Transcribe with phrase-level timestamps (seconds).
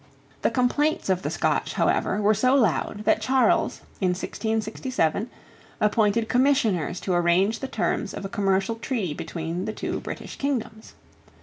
[0.41, 5.29] The complaints of the Scotch, however, were so loud that Charles, in 1667,
[5.79, 10.93] appointed Commissioners to arrange the terms of a commercial treaty between the two British kingdoms.